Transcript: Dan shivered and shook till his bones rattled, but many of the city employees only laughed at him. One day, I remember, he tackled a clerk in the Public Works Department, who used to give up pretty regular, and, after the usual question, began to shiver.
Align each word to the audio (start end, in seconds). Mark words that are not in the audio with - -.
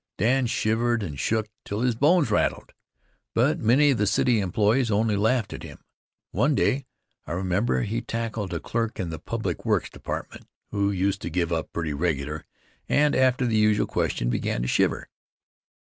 Dan 0.17 0.47
shivered 0.47 1.03
and 1.03 1.19
shook 1.19 1.45
till 1.63 1.81
his 1.81 1.93
bones 1.93 2.31
rattled, 2.31 2.73
but 3.35 3.59
many 3.59 3.91
of 3.91 3.99
the 3.99 4.07
city 4.07 4.39
employees 4.39 4.89
only 4.89 5.15
laughed 5.15 5.53
at 5.53 5.61
him. 5.61 5.77
One 6.31 6.55
day, 6.55 6.87
I 7.27 7.33
remember, 7.33 7.83
he 7.83 8.01
tackled 8.01 8.51
a 8.51 8.59
clerk 8.59 8.99
in 8.99 9.11
the 9.11 9.19
Public 9.19 9.63
Works 9.63 9.91
Department, 9.91 10.47
who 10.71 10.89
used 10.89 11.21
to 11.21 11.29
give 11.29 11.53
up 11.53 11.71
pretty 11.71 11.93
regular, 11.93 12.45
and, 12.89 13.15
after 13.15 13.45
the 13.45 13.57
usual 13.57 13.85
question, 13.85 14.31
began 14.31 14.63
to 14.63 14.67
shiver. 14.67 15.07